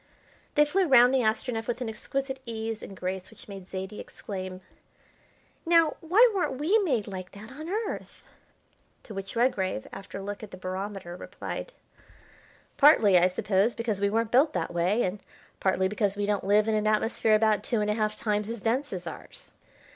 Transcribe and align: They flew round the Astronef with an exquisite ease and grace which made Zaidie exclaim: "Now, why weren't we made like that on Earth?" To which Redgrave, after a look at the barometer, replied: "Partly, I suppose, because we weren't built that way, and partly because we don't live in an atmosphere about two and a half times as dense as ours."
They 0.55 0.65
flew 0.65 0.87
round 0.87 1.13
the 1.13 1.19
Astronef 1.21 1.67
with 1.67 1.79
an 1.79 1.87
exquisite 1.87 2.39
ease 2.47 2.81
and 2.81 2.97
grace 2.99 3.29
which 3.29 3.47
made 3.47 3.67
Zaidie 3.69 3.99
exclaim: 3.99 4.61
"Now, 5.63 5.95
why 6.01 6.27
weren't 6.33 6.57
we 6.57 6.79
made 6.79 7.05
like 7.05 7.29
that 7.33 7.51
on 7.51 7.69
Earth?" 7.69 8.25
To 9.03 9.13
which 9.13 9.35
Redgrave, 9.35 9.85
after 9.93 10.17
a 10.17 10.23
look 10.23 10.41
at 10.41 10.49
the 10.49 10.57
barometer, 10.57 11.15
replied: 11.15 11.71
"Partly, 12.77 13.19
I 13.19 13.27
suppose, 13.27 13.75
because 13.75 14.01
we 14.01 14.09
weren't 14.09 14.31
built 14.31 14.53
that 14.53 14.73
way, 14.73 15.03
and 15.03 15.21
partly 15.59 15.87
because 15.87 16.17
we 16.17 16.25
don't 16.25 16.45
live 16.47 16.67
in 16.67 16.73
an 16.73 16.87
atmosphere 16.87 17.35
about 17.35 17.61
two 17.61 17.79
and 17.79 17.89
a 17.91 17.93
half 17.93 18.15
times 18.15 18.49
as 18.49 18.63
dense 18.63 18.91
as 18.93 19.05
ours." 19.05 19.53